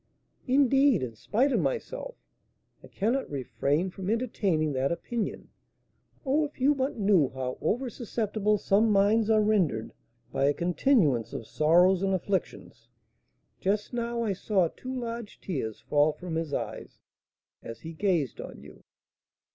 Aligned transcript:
"Indeed, 0.47 1.03
in 1.03 1.15
spite 1.15 1.51
of 1.51 1.59
myself, 1.59 2.15
I 2.83 2.87
cannot 2.87 3.29
refrain 3.29 3.91
from 3.91 4.09
entertaining 4.09 4.73
that 4.73 4.91
opinion. 4.91 5.49
Oh, 6.25 6.43
if 6.43 6.59
you 6.59 6.73
but 6.73 6.97
knew 6.97 7.29
how 7.35 7.59
over 7.61 7.87
susceptible 7.87 8.57
some 8.57 8.89
minds 8.91 9.29
are 9.29 9.43
rendered 9.43 9.93
by 10.31 10.45
a 10.45 10.55
continuance 10.55 11.33
of 11.33 11.45
sorrows 11.45 12.01
and 12.01 12.15
afflictions, 12.15 12.87
just 13.59 13.93
now 13.93 14.23
I 14.23 14.33
saw 14.33 14.69
two 14.69 14.99
large 14.99 15.39
tears 15.39 15.81
fall 15.81 16.13
from 16.13 16.33
his 16.33 16.51
eyes, 16.51 16.97
as 17.61 17.81
he 17.81 17.93
gazed 17.93 18.41
on 18.41 18.63
you." 18.63 18.83